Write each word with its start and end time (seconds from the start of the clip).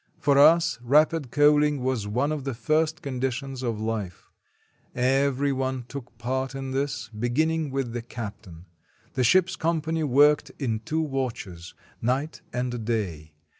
For 0.17 0.35
us 0.39 0.79
rapid 0.81 1.29
coaling 1.29 1.83
was 1.83 2.07
one 2.07 2.31
of 2.31 2.43
the 2.43 2.55
first 2.55 3.03
conditions 3.03 3.61
of 3.61 3.79
life; 3.79 4.31
every 4.95 5.53
one 5.53 5.85
took 5.87 6.17
part 6.17 6.55
in 6.55 6.71
this, 6.71 7.09
beginning 7.09 7.69
with 7.69 7.93
the 7.93 8.01
cap 8.01 8.41
tain; 8.41 8.65
the 9.13 9.23
ship's 9.23 9.55
company 9.55 10.01
worked 10.03 10.49
in 10.57 10.79
two 10.79 11.01
watches, 11.01 11.75
night 12.01 12.41
and 12.51 12.83
day. 12.83 13.33